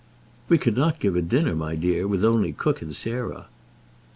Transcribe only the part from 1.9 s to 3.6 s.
with only cook and Sarah."